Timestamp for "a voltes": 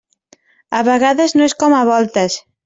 1.81-2.41